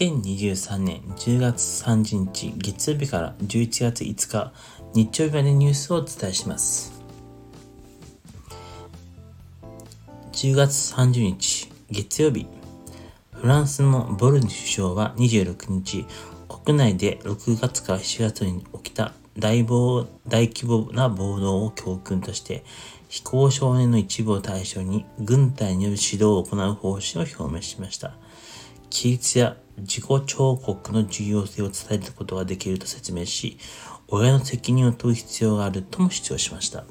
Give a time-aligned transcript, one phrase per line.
[0.00, 4.52] 2023年10月30日月曜日から11月5日
[4.94, 6.90] 日曜日までニュースをお伝えします。
[10.32, 12.46] 10月30日月曜日、
[13.34, 16.06] フランスのボルヌ首相は26日、
[16.48, 22.64] 国内で6月から7月に起きた大暴大規模な暴動を教訓として、
[23.10, 28.14] 非行少年の一部を対象に軍隊による指導を行う方針を表明しました。
[28.90, 33.58] 規律や自己彫刻の重要性を伝えることができると説明し、
[34.08, 36.84] 親の責任を問う必要があるとも主張しました。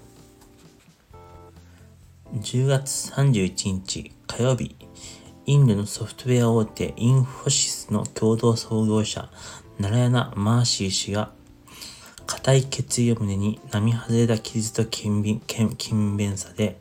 [2.33, 4.75] 10月31日火曜日、
[5.45, 9.29] インドのソフトウェア大手インフォシスの共同創業者、
[9.79, 11.31] ナラヤナ・マーシー氏が、
[12.27, 16.79] 固い決意を胸に並外れた傷と勤勉さで、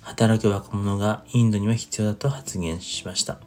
[0.00, 3.38] 働く若者がインドには必要だと発言しました。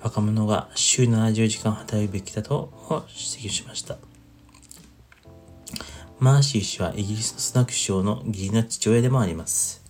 [0.00, 2.72] 若者が週70時間働くべきだと
[3.08, 3.96] 指摘しました。
[6.18, 9.84] マーシー氏はイギリスのスナック首相の義理の父親でもあります。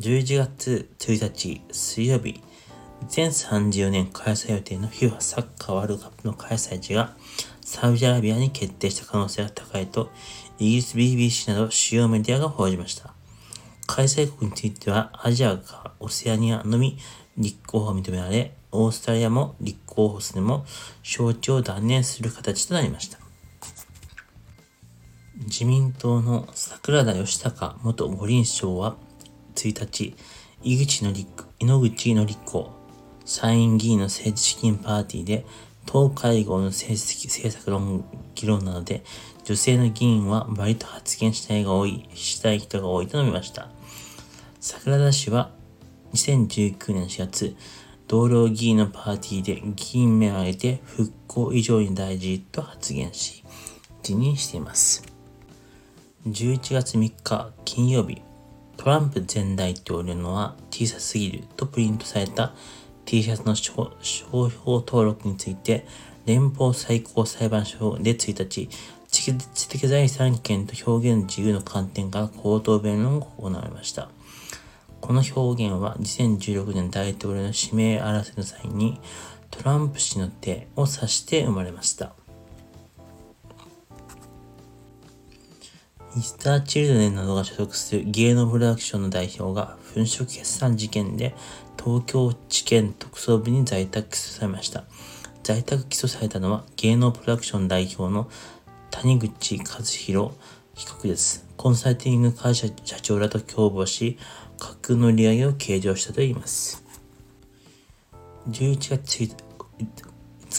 [0.00, 2.42] 11月1日水曜日、
[3.08, 7.14] 全34年開催予定の FIFA サッカーワールドカップの開催地が
[7.62, 10.10] サウジアラビアに決定した可能性が高いと
[10.58, 13.14] イギリス BBC など主要メディアが報じました。
[13.86, 16.98] 開催国についてはアジアかオセアニアのみ
[17.40, 20.64] 立候補を認められ、オーストラリアも立候補するも
[21.02, 23.18] 招致を断念する形となりました。
[25.46, 28.96] 自民党の桜田義孝元五輪賞は
[29.54, 30.14] 1日、
[30.62, 31.26] 井口の立
[31.58, 32.70] 井ノ口の立候
[33.24, 35.46] 参院議員の政治資金パーティーで
[35.86, 39.02] 党会合の政政策論議論などで
[39.44, 43.68] 女性の議員は割と発言したいが多い、したい人が多いと述べました。
[44.60, 45.50] 桜田氏は
[46.12, 47.56] 2019年4月、
[48.08, 53.44] 同僚議員のパーティーで議員名を挙げて復興以上に大事と発言し、
[54.02, 55.04] 辞任しています。
[56.26, 58.22] 11月3日金曜日、
[58.76, 62.54] トランプ前大統領のは小さすぎるとプリントされた
[63.04, 65.86] T シャツの商標登録について、
[66.26, 68.68] 連邦最高裁判所で1日、
[69.08, 74.10] 知的財産権と表現自由の観点から口頭弁論が行われました。
[75.00, 79.00] この表現は2016年大統領の指名争いの際に
[79.50, 82.12] トランプ氏の手を指して生まれました。
[86.14, 91.34] ミスター・チルドレンなどが所属する芸能プロダクションの代表が粉飾決算事件で
[91.78, 94.84] 東京地検特捜部に在宅起訴されました。
[95.42, 98.28] 在宅起訴されたのは芸能プロダクション代表の
[98.90, 100.32] 谷口和弘
[100.74, 101.46] 被告です。
[101.56, 104.18] コンサルティング会社社長らと共謀し、
[104.60, 106.84] 架空の利上げを計上したといいます。
[108.48, 109.34] 11月5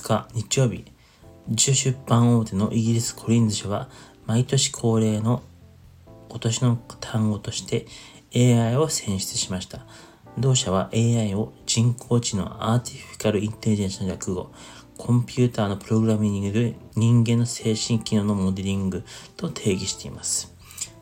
[0.03, 0.85] 日日曜日、
[1.49, 3.89] 受出版大手のイギリスコリンズ社は
[4.25, 5.43] 毎年恒例の
[6.29, 7.85] 今年の単語として
[8.35, 9.85] AI を選出しました。
[10.37, 14.51] 同社は AI を人工知能アーティフィカルインテリジェンスの略語、
[14.97, 19.03] コンピューターのプログラミングで人間の精神機能のモデリング
[19.35, 20.55] と定義しています。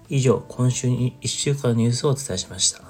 [0.10, 2.89] 以上、今週に1週間のニュースをお伝えしました。